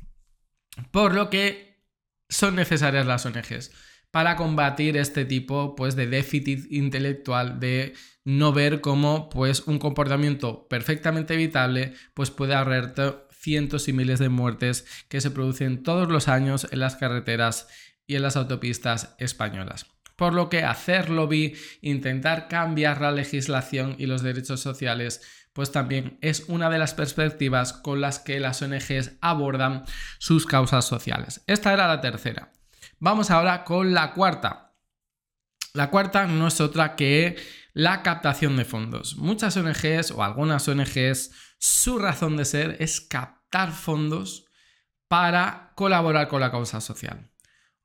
Por 0.91 1.15
lo 1.15 1.29
que 1.29 1.85
son 2.29 2.57
necesarias 2.57 3.07
las 3.07 3.27
ONGs 3.27 3.71
para 4.11 4.37
combatir 4.37 4.97
este 4.97 5.25
tipo 5.25 5.75
pues, 5.75 5.97
de 5.97 6.07
déficit 6.07 6.71
intelectual 6.71 7.59
de 7.59 7.95
no 8.25 8.53
ver 8.53 8.81
cómo 8.81 9.29
pues, 9.29 9.67
un 9.67 9.79
comportamiento 9.79 10.69
perfectamente 10.69 11.35
evitable 11.35 11.95
pues, 12.15 12.31
puede 12.31 12.55
ahorrarte 12.55 13.13
cientos 13.45 13.89
y 13.89 13.93
miles 13.93 14.19
de 14.19 14.31
muertes 14.31 14.87
que 15.09 15.21
se 15.21 15.31
producen 15.31 15.83
todos 15.83 16.09
los 16.09 16.29
años 16.29 16.67
en 16.71 16.81
las 16.81 16.97
carreteras 16.97 17.69
y 18.07 18.17
en 18.17 18.23
las 18.23 18.37
autopistas 18.37 19.15
españolas. 19.19 19.87
Por 20.17 20.33
lo 20.33 20.49
que 20.49 20.65
hacer 20.65 21.11
lobby, 21.11 21.55
intentar 21.83 22.49
cambiar 22.49 23.01
la 23.01 23.13
legislación 23.13 23.97
y 23.99 24.07
los 24.07 24.23
derechos 24.23 24.61
sociales, 24.61 25.21
pues 25.53 25.73
también 25.73 26.19
es 26.23 26.45
una 26.49 26.71
de 26.71 26.79
las 26.79 26.95
perspectivas 26.95 27.73
con 27.73 28.01
las 28.01 28.19
que 28.19 28.41
las 28.41 28.63
ONGs 28.63 29.19
abordan 29.21 29.85
sus 30.19 30.47
causas 30.47 30.87
sociales. 30.87 31.43
Esta 31.47 31.73
era 31.73 31.87
la 31.87 32.01
tercera. 32.01 32.53
Vamos 32.99 33.31
ahora 33.31 33.65
con 33.65 33.93
la 33.93 34.13
cuarta. 34.15 34.75
La 35.75 35.91
cuarta 35.91 36.27
no 36.27 36.49
es 36.49 36.61
otra 36.61 36.97
que 36.97 37.37
la 37.75 38.03
captación 38.03 38.57
de 38.57 38.65
fondos. 38.65 39.17
Muchas 39.17 39.57
ONGs 39.57 40.13
o 40.13 40.23
algunas 40.23 40.69
ONGs, 40.69 41.33
su 41.59 41.99
razón 41.99 42.37
de 42.37 42.45
ser 42.45 42.77
es 42.79 43.01
captar 43.01 43.34
fondos 43.73 44.47
para 45.09 45.73
colaborar 45.77 46.29
con 46.29 46.41
la 46.41 46.51
causa 46.51 46.81
social. 46.81 47.31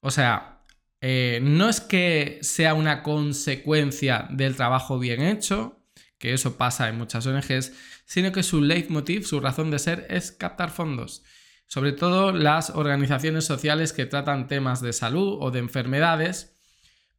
O 0.01 0.11
sea, 0.11 0.63
eh, 1.01 1.39
no 1.41 1.69
es 1.69 1.79
que 1.79 2.39
sea 2.41 2.73
una 2.73 3.03
consecuencia 3.03 4.27
del 4.31 4.55
trabajo 4.55 4.99
bien 4.99 5.21
hecho, 5.21 5.83
que 6.17 6.33
eso 6.33 6.57
pasa 6.57 6.89
en 6.89 6.97
muchas 6.97 7.25
ONGs, 7.25 7.71
sino 8.05 8.31
que 8.31 8.43
su 8.43 8.61
leitmotiv, 8.61 9.25
su 9.25 9.39
razón 9.39 9.71
de 9.71 9.79
ser 9.79 10.07
es 10.09 10.31
captar 10.31 10.71
fondos. 10.71 11.23
Sobre 11.67 11.91
todo 11.91 12.31
las 12.31 12.71
organizaciones 12.71 13.45
sociales 13.45 13.93
que 13.93 14.05
tratan 14.05 14.47
temas 14.47 14.81
de 14.81 14.91
salud 14.91 15.37
o 15.39 15.51
de 15.51 15.59
enfermedades, 15.59 16.55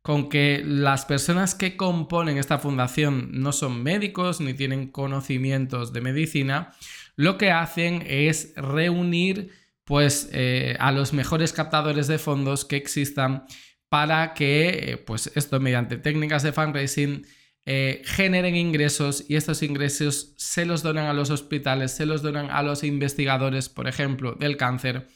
con 0.03 0.29
que 0.29 0.63
las 0.65 1.05
personas 1.05 1.55
que 1.55 1.77
componen 1.77 2.39
esta 2.39 2.59
fundación 2.59 3.29
no 3.33 3.53
son 3.53 3.83
médicos 3.83 4.41
ni 4.41 4.55
tienen 4.55 4.91
conocimientos 4.91 5.93
de 5.93 6.01
medicina, 6.01 6.73
lo 7.17 7.39
que 7.39 7.51
hacen 7.51 8.05
es 8.07 8.53
reunir 8.57 9.51
pues, 9.85 10.31
eh, 10.33 10.77
a 10.79 10.93
los 10.93 11.13
mejores 11.13 11.53
captadores 11.53 12.07
de 12.07 12.19
fondos 12.19 12.65
que 12.65 12.77
existan 12.77 13.45
para 13.89 14.35
que, 14.35 14.93
eh, 14.93 14.97
pues 14.97 15.33
esto 15.35 15.59
mediante 15.59 15.99
técnicas 15.99 16.43
de 16.43 16.53
fundraising, 16.53 17.27
eh, 17.67 18.03
generen 18.05 18.57
ingresos 18.57 19.25
y 19.29 19.37
estos 19.37 19.63
ingresos 19.63 20.35
se 20.39 20.65
los 20.65 20.83
donan 20.83 21.07
a 21.07 21.13
los 21.13 21.31
hospitales, 21.31 21.93
se 21.93 22.07
los 22.07 22.23
donan 22.23 22.51
a 22.51 22.63
los 22.63 22.85
investigadores, 22.85 23.69
por 23.69 23.89
ejemplo, 23.89 24.35
del 24.35 24.57
cáncer, 24.57 25.09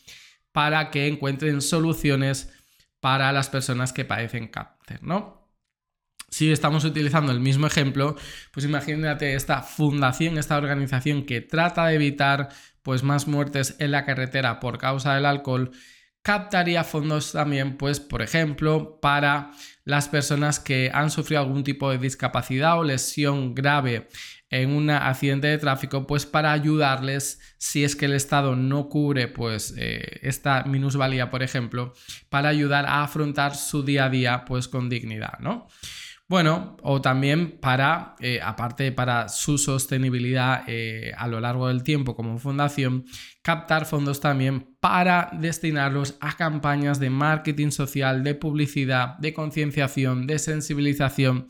para 0.52 0.90
que 0.90 1.06
encuentren 1.06 1.62
soluciones 1.62 2.52
para 3.00 3.32
las 3.32 3.48
personas 3.48 3.92
que 3.92 4.04
padecen 4.04 4.48
cáncer, 4.48 5.02
¿no? 5.02 5.43
Si 6.34 6.50
estamos 6.50 6.84
utilizando 6.84 7.30
el 7.30 7.38
mismo 7.38 7.68
ejemplo, 7.68 8.16
pues 8.50 8.66
imagínate 8.66 9.36
esta 9.36 9.62
fundación, 9.62 10.36
esta 10.36 10.56
organización 10.56 11.26
que 11.26 11.40
trata 11.40 11.86
de 11.86 11.94
evitar 11.94 12.48
pues 12.82 13.04
más 13.04 13.28
muertes 13.28 13.76
en 13.78 13.92
la 13.92 14.04
carretera 14.04 14.58
por 14.58 14.76
causa 14.78 15.14
del 15.14 15.26
alcohol, 15.26 15.70
captaría 16.22 16.82
fondos 16.82 17.30
también, 17.30 17.76
pues, 17.76 18.00
por 18.00 18.20
ejemplo, 18.20 18.98
para 19.00 19.52
las 19.84 20.08
personas 20.08 20.58
que 20.58 20.90
han 20.92 21.12
sufrido 21.12 21.40
algún 21.40 21.62
tipo 21.62 21.88
de 21.88 21.98
discapacidad 21.98 22.80
o 22.80 22.82
lesión 22.82 23.54
grave 23.54 24.08
en 24.50 24.70
un 24.70 24.90
accidente 24.90 25.46
de 25.46 25.58
tráfico, 25.58 26.04
pues 26.04 26.26
para 26.26 26.50
ayudarles 26.50 27.38
si 27.58 27.84
es 27.84 27.94
que 27.94 28.06
el 28.06 28.12
Estado 28.12 28.56
no 28.56 28.88
cubre 28.88 29.28
pues 29.28 29.72
eh, 29.76 30.18
esta 30.22 30.64
minusvalía, 30.64 31.30
por 31.30 31.44
ejemplo, 31.44 31.92
para 32.28 32.48
ayudar 32.48 32.86
a 32.86 33.04
afrontar 33.04 33.54
su 33.54 33.84
día 33.84 34.06
a 34.06 34.10
día 34.10 34.44
pues 34.44 34.66
con 34.66 34.88
dignidad, 34.88 35.38
¿no? 35.38 35.68
Bueno, 36.26 36.78
o 36.82 37.02
también 37.02 37.58
para, 37.60 38.16
eh, 38.18 38.40
aparte 38.42 38.92
para 38.92 39.28
su 39.28 39.58
sostenibilidad 39.58 40.64
eh, 40.66 41.12
a 41.18 41.28
lo 41.28 41.38
largo 41.38 41.68
del 41.68 41.82
tiempo 41.82 42.16
como 42.16 42.38
fundación, 42.38 43.04
captar 43.42 43.84
fondos 43.84 44.20
también 44.20 44.74
para 44.80 45.28
destinarlos 45.34 46.16
a 46.20 46.34
campañas 46.34 46.98
de 46.98 47.10
marketing 47.10 47.70
social, 47.70 48.24
de 48.24 48.34
publicidad, 48.34 49.18
de 49.18 49.34
concienciación, 49.34 50.26
de 50.26 50.38
sensibilización, 50.38 51.48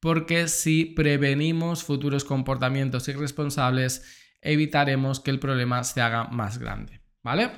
porque 0.00 0.48
si 0.48 0.84
prevenimos 0.84 1.82
futuros 1.82 2.24
comportamientos 2.24 3.08
irresponsables, 3.08 4.04
evitaremos 4.42 5.20
que 5.20 5.30
el 5.30 5.40
problema 5.40 5.82
se 5.82 6.02
haga 6.02 6.24
más 6.24 6.58
grande, 6.58 7.00
¿vale? 7.22 7.50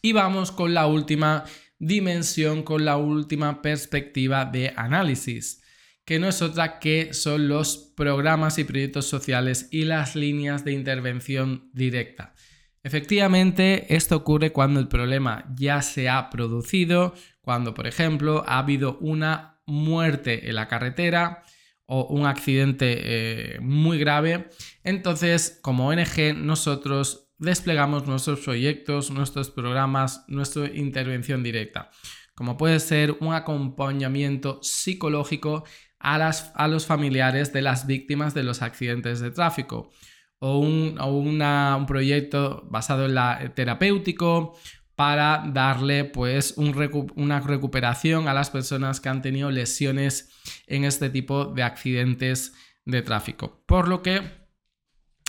Y 0.00 0.12
vamos 0.12 0.52
con 0.52 0.74
la 0.74 0.86
última 0.86 1.44
dimensión 1.78 2.62
con 2.62 2.84
la 2.84 2.96
última 2.96 3.62
perspectiva 3.62 4.44
de 4.44 4.72
análisis, 4.76 5.62
que 6.04 6.18
no 6.18 6.28
es 6.28 6.40
otra 6.40 6.78
que 6.78 7.12
son 7.12 7.48
los 7.48 7.76
programas 7.96 8.58
y 8.58 8.64
proyectos 8.64 9.06
sociales 9.06 9.68
y 9.70 9.84
las 9.84 10.14
líneas 10.16 10.64
de 10.64 10.72
intervención 10.72 11.70
directa. 11.72 12.34
Efectivamente, 12.82 13.94
esto 13.94 14.14
ocurre 14.14 14.52
cuando 14.52 14.78
el 14.78 14.86
problema 14.86 15.44
ya 15.56 15.82
se 15.82 16.08
ha 16.08 16.30
producido, 16.30 17.14
cuando, 17.40 17.74
por 17.74 17.88
ejemplo, 17.88 18.44
ha 18.46 18.58
habido 18.58 18.98
una 18.98 19.60
muerte 19.66 20.48
en 20.48 20.54
la 20.54 20.68
carretera 20.68 21.42
o 21.86 22.06
un 22.06 22.26
accidente 22.26 23.56
eh, 23.56 23.60
muy 23.60 23.98
grave. 23.98 24.50
Entonces, 24.84 25.58
como 25.62 25.88
ONG, 25.88 26.36
nosotros 26.36 27.25
desplegamos 27.38 28.06
nuestros 28.06 28.40
proyectos, 28.40 29.10
nuestros 29.10 29.50
programas, 29.50 30.24
nuestra 30.28 30.66
intervención 30.66 31.42
directa. 31.42 31.90
como 32.34 32.58
puede 32.58 32.80
ser 32.80 33.16
un 33.20 33.32
acompañamiento 33.32 34.60
psicológico 34.62 35.64
a, 35.98 36.68
los 36.68 36.86
familiares 36.86 37.52
de 37.52 37.62
las 37.62 37.86
víctimas 37.86 38.34
de 38.34 38.42
los 38.42 38.60
accidentes 38.60 39.20
de 39.20 39.30
tráfico 39.30 39.90
o 40.38 40.58
un, 40.58 41.86
proyecto 41.86 42.66
basado 42.70 43.06
en 43.06 43.14
la 43.14 43.52
terapéutico 43.54 44.54
para 44.94 45.44
darle 45.46 46.04
pues 46.04 46.54
una 46.56 47.40
recuperación 47.40 48.28
a 48.28 48.34
las 48.34 48.50
personas 48.50 49.00
que 49.00 49.08
han 49.08 49.22
tenido 49.22 49.50
lesiones 49.50 50.30
en 50.66 50.84
este 50.84 51.10
tipo 51.10 51.46
de 51.46 51.62
accidentes 51.62 52.54
de 52.84 53.02
tráfico. 53.02 53.62
Por 53.66 53.88
lo 53.88 54.02
que 54.02 54.45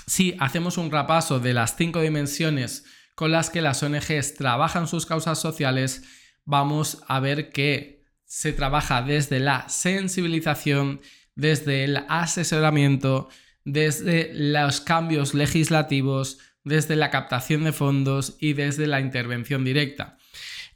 si 0.08 0.36
hacemos 0.40 0.78
un 0.78 0.90
repaso 0.90 1.40
de 1.40 1.54
las 1.54 1.76
cinco 1.76 2.02
dimensiones 2.02 2.86
con 3.14 3.32
las 3.32 3.50
que 3.50 3.62
las 3.62 3.84
ONGs 3.84 4.36
trabajan 4.36 4.88
sus 4.88 5.06
causas 5.06 5.40
sociales, 5.40 6.04
vamos 6.46 7.04
a 7.08 7.20
ver 7.20 7.50
que 7.52 8.06
se 8.26 8.54
trabaja 8.54 9.02
desde 9.02 9.40
la 9.40 9.68
sensibilización, 9.70 11.02
desde 11.36 11.84
el 11.84 11.98
asesoramiento, 12.08 13.30
desde 13.66 14.32
los 14.34 14.82
cambios 14.82 15.34
legislativos, 15.34 16.40
desde 16.64 16.96
la 16.96 17.10
captación 17.10 17.66
de 17.66 17.74
fondos 17.74 18.38
y 18.40 18.54
desde 18.54 18.88
la 18.88 19.02
intervención 19.02 19.66
directa. 19.66 20.18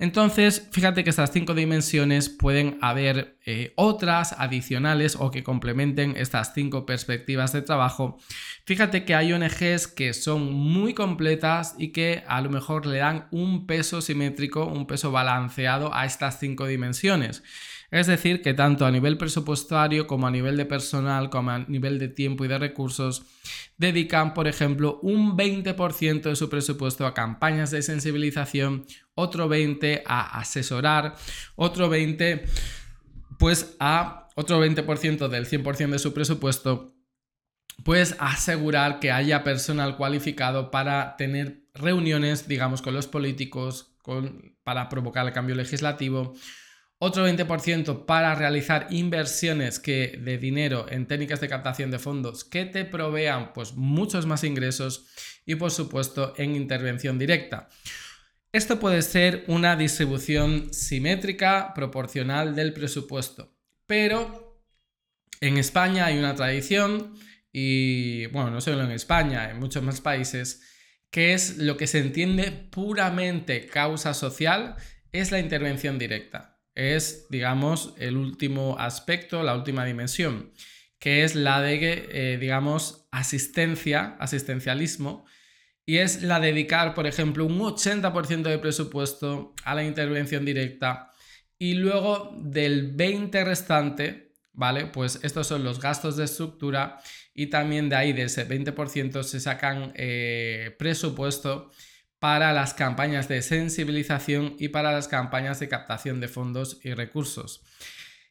Entonces, 0.02 0.68
fíjate 0.72 1.04
que 1.04 1.12
estas 1.12 1.32
cinco 1.32 1.54
dimensiones 1.54 2.28
pueden 2.28 2.80
haber 2.82 3.38
eh, 3.46 3.72
otras 3.76 4.34
adicionales 4.34 5.16
o 5.16 5.30
que 5.30 5.44
complementen 5.44 6.16
estas 6.18 6.56
cinco 6.56 6.88
perspectivas 6.88 7.54
de 7.54 7.62
trabajo. 7.62 8.18
Fíjate 8.66 9.06
que 9.06 9.14
hay 9.14 9.32
ONGs 9.32 9.86
que 9.86 10.16
son 10.16 10.52
muy 10.54 10.96
completas 10.96 11.76
y 11.78 11.90
que 11.90 12.24
a 12.28 12.42
lo 12.42 12.50
mejor 12.50 12.88
le 12.88 12.98
dan 12.98 13.28
un 13.30 13.68
peso 13.68 14.02
simétrico, 14.02 14.66
un 14.66 14.88
peso 14.88 15.12
balanceado 15.12 15.94
a 15.94 16.08
estas 16.08 16.40
cinco 16.40 16.66
dimensiones. 16.66 17.44
Es 17.92 18.08
decir, 18.08 18.42
que 18.42 18.54
tanto 18.54 18.86
a 18.86 18.92
nivel 18.92 19.18
presupuestario 19.18 20.08
como 20.08 20.26
a 20.26 20.32
nivel 20.32 20.56
de 20.56 20.66
personal, 20.66 21.30
como 21.30 21.52
a 21.52 21.60
nivel 21.60 22.00
de 22.00 22.08
tiempo 22.08 22.46
y 22.46 22.48
de 22.48 22.58
recursos, 22.58 23.24
dedican, 23.78 24.34
por 24.34 24.48
ejemplo, 24.48 25.00
un 25.02 25.38
20% 25.38 26.22
de 26.22 26.36
su 26.38 26.50
presupuesto 26.50 27.06
a 27.06 27.14
campañas 27.14 27.70
de 27.70 27.82
sensibilización, 27.82 28.86
otro 29.22 29.50
20% 29.50 30.02
a 30.06 30.40
asesorar, 30.40 31.16
otro 31.56 31.90
20% 31.90 32.42
pues 33.40 33.76
a 33.80 34.28
otro 34.36 34.64
20% 34.64 35.28
del 35.28 35.48
100% 35.48 35.90
de 35.90 36.00
su 36.00 36.14
presupuesto 36.14 36.94
pues 37.84 38.16
asegurar 38.20 39.00
que 39.00 39.12
haya 39.12 39.44
personal 39.44 39.98
cualificado 39.98 40.70
para 40.70 41.16
tener 41.18 41.64
reuniones, 41.74 42.48
digamos, 42.48 42.84
con 42.84 42.94
los 42.94 43.08
políticos, 43.08 43.96
para 44.64 44.90
provocar 44.90 45.26
el 45.26 45.34
cambio 45.34 45.56
legislativo 45.56 46.36
otro 47.04 47.28
20% 47.28 48.06
para 48.06 48.36
realizar 48.36 48.86
inversiones 48.92 49.80
que, 49.80 50.20
de 50.24 50.38
dinero 50.38 50.86
en 50.88 51.08
técnicas 51.08 51.42
de 51.42 51.50
captación 51.50 51.90
de 51.90 51.98
fondos 51.98 52.44
que 52.44 52.66
te 52.66 52.86
provean 52.86 53.54
pues, 53.54 53.74
muchos 53.74 54.28
más 54.28 54.44
ingresos 54.44 55.08
y 55.44 55.56
por 55.56 55.72
supuesto 55.72 56.36
en 56.38 56.56
intervención 56.56 57.18
directa. 57.18 57.70
Esto 58.54 58.82
puede 58.82 59.02
ser 59.02 59.46
una 59.48 59.78
distribución 59.78 60.74
simétrica 60.74 61.74
proporcional 61.74 62.54
del 62.54 62.74
presupuesto, 62.74 63.56
pero 63.86 64.62
en 65.40 65.58
España 65.58 66.08
hay 66.08 66.18
una 66.18 66.36
tradición 66.36 67.14
y 67.54 68.26
bueno, 68.28 68.52
no 68.52 68.60
solo 68.60 68.84
en 68.84 68.92
España, 68.92 69.50
en 69.50 69.60
muchos 69.60 69.84
más 69.84 70.02
países, 70.02 70.62
que 71.12 71.34
es 71.34 71.60
lo 71.60 71.78
que 71.78 71.88
se 71.88 72.00
entiende 72.00 72.52
puramente 72.52 73.68
causa 73.68 74.14
social, 74.14 74.76
es 75.14 75.32
la 75.32 75.40
intervención 75.40 75.98
directa. 75.98 76.60
Es, 76.76 77.28
digamos, 77.30 77.94
el 78.00 78.18
último 78.18 78.78
aspecto, 78.80 79.44
la 79.44 79.56
última 79.56 79.86
dimensión, 79.86 80.52
que 81.00 81.24
es 81.24 81.36
la 81.36 81.62
de, 81.62 82.10
eh, 82.12 82.38
digamos, 82.38 83.08
asistencia, 83.12 84.18
asistencialismo, 84.20 85.26
y 85.92 85.98
es 85.98 86.24
la 86.24 86.40
de 86.40 86.54
dedicar, 86.54 86.94
por 86.94 87.06
ejemplo, 87.06 87.46
un 87.46 87.60
80% 87.60 88.44
de 88.44 88.60
presupuesto 88.60 89.54
a 89.66 89.76
la 89.76 89.84
intervención 89.84 90.46
directa 90.46 91.12
y 91.60 91.74
luego 91.74 92.34
del 92.40 92.94
20 92.94 93.44
restante, 93.44 94.32
¿vale? 94.54 94.86
Pues 94.86 95.20
estos 95.22 95.48
son 95.48 95.66
los 95.66 95.82
gastos 95.82 96.16
de 96.16 96.24
estructura 96.24 97.02
y 97.34 97.48
también 97.48 97.90
de 97.90 97.98
ahí, 97.98 98.14
de 98.14 98.24
ese 98.24 98.48
20%, 98.48 99.22
se 99.24 99.42
sacan 99.42 99.92
eh, 99.98 100.74
presupuesto 100.80 101.72
para 102.20 102.54
las 102.54 102.74
campañas 102.74 103.28
de 103.28 103.42
sensibilización 103.42 104.56
y 104.58 104.70
para 104.70 104.94
las 104.94 105.10
campañas 105.10 105.60
de 105.60 105.68
captación 105.68 106.22
de 106.22 106.30
fondos 106.30 106.80
y 106.86 106.94
recursos, 106.94 107.66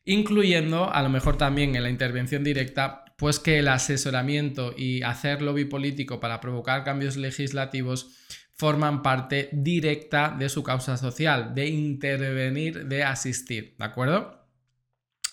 incluyendo 0.07 0.91
a 0.91 1.03
lo 1.03 1.11
mejor 1.11 1.37
también 1.37 1.77
en 1.77 1.83
la 1.83 1.91
intervención 1.91 2.43
directa, 2.43 3.05
pues 3.21 3.39
que 3.39 3.59
el 3.59 3.69
asesoramiento 3.69 4.75
y 4.75 5.03
hacer 5.03 5.43
lobby 5.43 5.67
político 5.67 6.21
para 6.21 6.41
provocar 6.41 6.85
cambios 6.85 7.19
legislativos 7.19 8.17
forman 8.55 9.03
parte 9.03 9.51
directa 9.53 10.35
de 10.39 10.49
su 10.49 10.63
causa 10.63 10.97
social, 10.97 11.55
de 11.55 11.67
intervenir, 11.67 12.87
de 12.87 13.05
asistir, 13.05 13.75
¿de 13.79 13.85
acuerdo? 13.85 14.49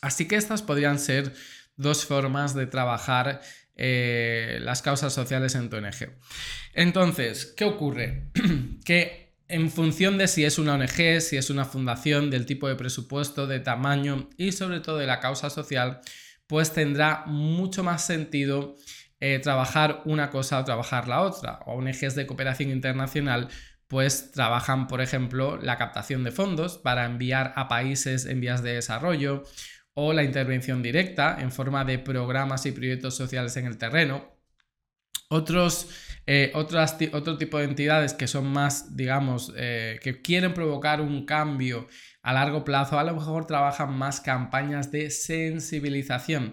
Así 0.01 0.27
que 0.27 0.35
estas 0.35 0.63
podrían 0.63 0.99
ser 0.99 1.33
dos 1.77 2.03
formas 2.03 2.53
de 2.53 2.67
trabajar 2.67 3.39
eh, 3.77 4.59
las 4.63 4.81
causas 4.81 5.13
sociales 5.13 5.55
en 5.55 5.69
tu 5.69 5.77
ONG. 5.77 6.11
Entonces, 6.73 7.53
¿qué 7.55 7.63
ocurre? 7.63 8.31
que 8.83 9.37
en 9.47 9.71
función 9.71 10.17
de 10.17 10.27
si 10.27 10.43
es 10.43 10.59
una 10.59 10.73
ONG, 10.73 11.21
si 11.21 11.37
es 11.37 11.49
una 11.49 11.63
fundación, 11.63 12.31
del 12.31 12.45
tipo 12.45 12.67
de 12.67 12.75
presupuesto, 12.75 13.47
de 13.47 13.61
tamaño 13.61 14.29
y 14.35 14.51
sobre 14.51 14.81
todo 14.81 14.97
de 14.97 15.07
la 15.07 15.21
causa 15.21 15.49
social, 15.49 16.01
pues 16.47 16.73
tendrá 16.73 17.23
mucho 17.25 17.83
más 17.83 18.05
sentido 18.05 18.75
eh, 19.19 19.39
trabajar 19.39 20.01
una 20.05 20.29
cosa 20.29 20.59
o 20.59 20.63
trabajar 20.63 21.07
la 21.07 21.21
otra. 21.21 21.59
O 21.65 21.73
ONGs 21.73 22.15
de 22.15 22.25
cooperación 22.25 22.69
internacional 22.71 23.49
pues 23.87 24.31
trabajan, 24.31 24.87
por 24.87 25.01
ejemplo, 25.01 25.57
la 25.57 25.77
captación 25.77 26.23
de 26.23 26.31
fondos 26.31 26.77
para 26.77 27.05
enviar 27.05 27.53
a 27.55 27.67
países 27.67 28.25
en 28.25 28.41
vías 28.41 28.61
de 28.61 28.73
desarrollo 28.73 29.43
o 29.93 30.13
la 30.13 30.23
intervención 30.23 30.83
directa 30.83 31.37
en 31.39 31.51
forma 31.51 31.85
de 31.85 31.97
programas 31.97 32.65
y 32.65 32.71
proyectos 32.71 33.15
sociales 33.15 33.55
en 33.57 33.65
el 33.65 33.77
terreno. 33.77 34.37
Otros, 35.29 35.89
eh, 36.25 36.51
otro 36.53 37.37
tipo 37.37 37.57
de 37.57 37.65
entidades 37.65 38.13
que 38.13 38.27
son 38.27 38.47
más, 38.47 38.95
digamos, 38.95 39.53
eh, 39.57 39.99
que 40.03 40.21
quieren 40.21 40.53
provocar 40.53 41.01
un 41.01 41.25
cambio 41.25 41.87
a 42.27 42.33
largo 42.33 42.65
plazo, 42.65 42.99
a 42.99 43.05
lo 43.05 43.15
mejor 43.15 43.47
trabajan 43.47 43.97
más 43.97 44.19
campañas 44.19 44.91
de 44.91 45.11
sensibilización, 45.11 46.51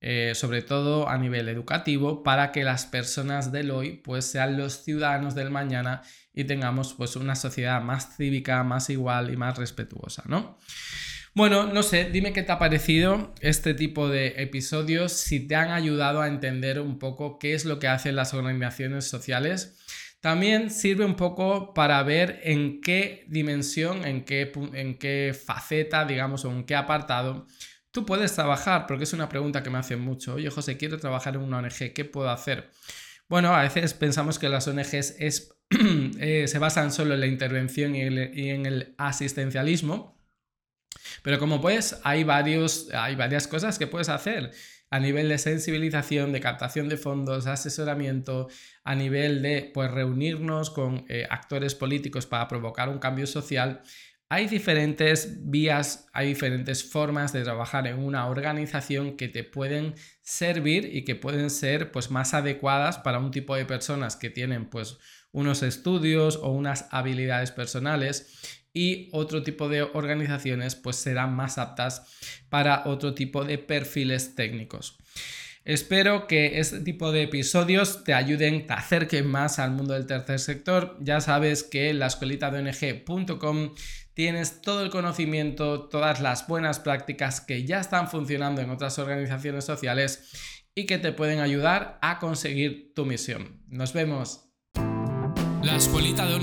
eh, 0.00 0.32
sobre 0.34 0.62
todo 0.62 1.10
a 1.10 1.18
nivel 1.18 1.50
educativo, 1.50 2.22
para 2.22 2.52
que 2.52 2.64
las 2.64 2.86
personas 2.86 3.52
del 3.52 3.70
hoy 3.70 4.00
pues 4.02 4.24
sean 4.24 4.56
los 4.56 4.82
ciudadanos 4.82 5.34
del 5.34 5.50
mañana 5.50 6.00
y 6.32 6.44
tengamos 6.44 6.94
pues 6.94 7.16
una 7.16 7.34
sociedad 7.34 7.82
más 7.82 8.16
cívica, 8.16 8.64
más 8.64 8.88
igual 8.88 9.30
y 9.30 9.36
más 9.36 9.58
respetuosa, 9.58 10.22
¿no? 10.26 10.56
Bueno, 11.34 11.66
no 11.66 11.82
sé, 11.82 12.08
dime 12.10 12.32
qué 12.32 12.42
te 12.42 12.52
ha 12.52 12.58
parecido 12.58 13.34
este 13.42 13.74
tipo 13.74 14.08
de 14.08 14.36
episodios, 14.38 15.12
si 15.12 15.46
te 15.46 15.54
han 15.54 15.70
ayudado 15.70 16.22
a 16.22 16.28
entender 16.28 16.80
un 16.80 16.98
poco 16.98 17.38
qué 17.38 17.52
es 17.52 17.66
lo 17.66 17.78
que 17.78 17.88
hacen 17.88 18.16
las 18.16 18.32
organizaciones 18.32 19.06
sociales. 19.06 19.76
También 20.20 20.70
sirve 20.70 21.04
un 21.04 21.16
poco 21.16 21.72
para 21.72 22.02
ver 22.02 22.40
en 22.42 22.82
qué 22.82 23.24
dimensión, 23.28 24.04
en 24.04 24.24
qué, 24.24 25.34
faceta, 25.34 26.04
digamos, 26.04 26.44
o 26.44 26.52
en 26.52 26.64
qué 26.64 26.74
apartado 26.74 27.46
tú 27.90 28.06
puedes 28.06 28.34
trabajar, 28.34 28.86
porque 28.86 29.04
es 29.04 29.12
una 29.12 29.28
pregunta 29.28 29.62
que 29.62 29.70
me 29.70 29.78
hacen 29.78 30.00
mucho. 30.00 30.34
Oye, 30.34 30.48
José, 30.50 30.76
quiero 30.76 30.98
trabajar 30.98 31.34
en 31.34 31.42
una 31.42 31.58
ONG, 31.58 31.92
¿qué 31.92 32.04
puedo 32.04 32.30
hacer? 32.30 32.70
Bueno, 33.28 33.54
a 33.54 33.62
veces 33.62 33.94
pensamos 33.94 34.38
que 34.38 34.48
las 34.48 34.68
ONGs 34.68 35.16
eh, 35.20 36.44
se 36.46 36.58
basan 36.58 36.92
solo 36.92 37.14
en 37.14 37.20
la 37.20 37.26
intervención 37.26 37.96
y 37.96 38.02
en 38.02 38.66
el 38.66 38.94
asistencialismo. 38.98 40.20
Pero 41.22 41.38
como 41.38 41.60
puedes, 41.60 42.00
hay 42.04 42.24
varias 42.24 43.48
cosas 43.48 43.78
que 43.78 43.86
puedes 43.86 44.08
hacer 44.08 44.52
a 44.90 44.98
nivel 44.98 45.28
de 45.28 45.38
sensibilización, 45.38 46.32
de 46.32 46.40
captación 46.40 46.88
de 46.88 46.96
fondos, 46.96 47.46
asesoramiento, 47.46 48.48
a 48.82 48.94
nivel 48.94 49.40
de 49.40 49.70
pues, 49.72 49.90
reunirnos 49.90 50.70
con 50.70 51.04
eh, 51.08 51.26
actores 51.30 51.76
políticos 51.76 52.26
para 52.26 52.48
provocar 52.48 52.88
un 52.88 52.98
cambio 52.98 53.26
social. 53.26 53.82
Hay 54.28 54.46
diferentes 54.46 55.50
vías, 55.50 56.06
hay 56.12 56.28
diferentes 56.28 56.84
formas 56.84 57.32
de 57.32 57.42
trabajar 57.42 57.86
en 57.86 57.98
una 57.98 58.26
organización 58.26 59.16
que 59.16 59.28
te 59.28 59.44
pueden 59.44 59.94
servir 60.22 60.88
y 60.92 61.04
que 61.04 61.16
pueden 61.16 61.50
ser 61.50 61.92
pues, 61.92 62.10
más 62.10 62.34
adecuadas 62.34 62.98
para 62.98 63.18
un 63.18 63.30
tipo 63.30 63.54
de 63.54 63.64
personas 63.64 64.16
que 64.16 64.30
tienen 64.30 64.66
pues, 64.66 64.98
unos 65.32 65.62
estudios 65.62 66.36
o 66.36 66.50
unas 66.50 66.88
habilidades 66.90 67.52
personales 67.52 68.59
y 68.72 69.08
otro 69.12 69.42
tipo 69.42 69.68
de 69.68 69.82
organizaciones 69.82 70.74
pues 70.76 70.96
serán 70.96 71.34
más 71.34 71.58
aptas 71.58 72.02
para 72.48 72.84
otro 72.86 73.14
tipo 73.14 73.44
de 73.44 73.58
perfiles 73.58 74.34
técnicos. 74.34 74.98
Espero 75.64 76.26
que 76.26 76.58
este 76.58 76.80
tipo 76.80 77.12
de 77.12 77.22
episodios 77.22 78.02
te 78.04 78.14
ayuden, 78.14 78.66
te 78.66 78.72
acerquen 78.72 79.26
más 79.26 79.58
al 79.58 79.72
mundo 79.72 79.94
del 79.94 80.06
tercer 80.06 80.38
sector. 80.38 80.96
Ya 81.00 81.20
sabes 81.20 81.62
que 81.62 81.90
en 81.90 81.98
la 81.98 82.06
escuelita 82.06 82.50
de 82.50 82.60
ONG.com 82.60 83.74
tienes 84.14 84.62
todo 84.62 84.82
el 84.82 84.90
conocimiento, 84.90 85.88
todas 85.88 86.20
las 86.20 86.46
buenas 86.48 86.80
prácticas 86.80 87.40
que 87.40 87.64
ya 87.64 87.78
están 87.78 88.08
funcionando 88.08 88.62
en 88.62 88.70
otras 88.70 88.98
organizaciones 88.98 89.64
sociales 89.64 90.32
y 90.74 90.86
que 90.86 90.98
te 90.98 91.12
pueden 91.12 91.40
ayudar 91.40 91.98
a 92.00 92.18
conseguir 92.18 92.92
tu 92.94 93.04
misión. 93.04 93.62
Nos 93.68 93.92
vemos. 93.92 94.46
La 95.62 95.76
escuelita 95.76 96.26
de 96.26 96.36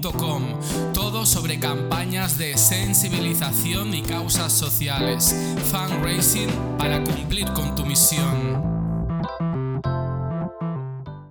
Todo 0.00 1.26
sobre 1.26 1.60
campañas 1.60 2.38
de 2.38 2.56
sensibilización 2.56 3.92
y 3.94 4.00
causas 4.00 4.50
sociales, 4.50 5.36
fundraising 5.70 6.48
para 6.78 7.04
cumplir 7.04 7.52
con 7.52 7.74
tu 7.74 7.84
misión. 7.84 8.79